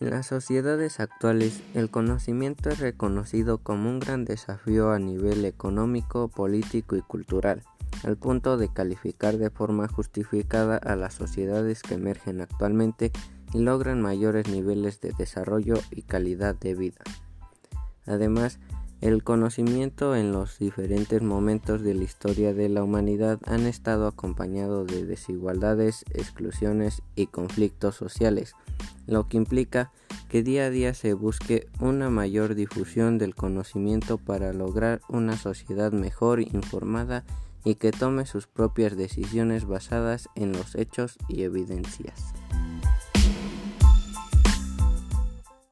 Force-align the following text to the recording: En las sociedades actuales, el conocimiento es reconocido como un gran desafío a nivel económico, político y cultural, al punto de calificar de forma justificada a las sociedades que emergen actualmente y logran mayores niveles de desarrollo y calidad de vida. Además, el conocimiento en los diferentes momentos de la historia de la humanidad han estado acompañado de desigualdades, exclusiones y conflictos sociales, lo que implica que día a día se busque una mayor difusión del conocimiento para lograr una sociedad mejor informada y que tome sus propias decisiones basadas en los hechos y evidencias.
En 0.00 0.10
las 0.10 0.26
sociedades 0.26 0.98
actuales, 0.98 1.62
el 1.74 1.88
conocimiento 1.88 2.68
es 2.68 2.80
reconocido 2.80 3.58
como 3.58 3.88
un 3.88 4.00
gran 4.00 4.24
desafío 4.24 4.90
a 4.90 4.98
nivel 4.98 5.44
económico, 5.44 6.28
político 6.28 6.96
y 6.96 7.02
cultural, 7.02 7.62
al 8.02 8.16
punto 8.16 8.56
de 8.56 8.72
calificar 8.72 9.38
de 9.38 9.50
forma 9.50 9.86
justificada 9.86 10.76
a 10.78 10.96
las 10.96 11.14
sociedades 11.14 11.82
que 11.82 11.94
emergen 11.94 12.40
actualmente 12.40 13.12
y 13.52 13.60
logran 13.60 14.02
mayores 14.02 14.48
niveles 14.48 15.00
de 15.00 15.12
desarrollo 15.16 15.76
y 15.92 16.02
calidad 16.02 16.56
de 16.56 16.74
vida. 16.74 17.00
Además, 18.04 18.58
el 19.00 19.22
conocimiento 19.22 20.16
en 20.16 20.32
los 20.32 20.58
diferentes 20.58 21.22
momentos 21.22 21.82
de 21.82 21.94
la 21.94 22.04
historia 22.04 22.54
de 22.54 22.68
la 22.68 22.82
humanidad 22.82 23.38
han 23.44 23.66
estado 23.66 24.06
acompañado 24.06 24.84
de 24.84 25.04
desigualdades, 25.04 26.04
exclusiones 26.14 27.02
y 27.14 27.26
conflictos 27.26 27.96
sociales, 27.96 28.54
lo 29.06 29.28
que 29.28 29.36
implica 29.36 29.92
que 30.28 30.42
día 30.42 30.66
a 30.66 30.70
día 30.70 30.94
se 30.94 31.12
busque 31.14 31.68
una 31.80 32.10
mayor 32.10 32.54
difusión 32.54 33.18
del 33.18 33.34
conocimiento 33.34 34.18
para 34.18 34.52
lograr 34.52 35.00
una 35.08 35.36
sociedad 35.36 35.92
mejor 35.92 36.40
informada 36.40 37.24
y 37.64 37.76
que 37.76 37.92
tome 37.92 38.26
sus 38.26 38.46
propias 38.46 38.96
decisiones 38.96 39.64
basadas 39.66 40.28
en 40.34 40.52
los 40.52 40.74
hechos 40.74 41.18
y 41.28 41.42
evidencias. 41.42 42.34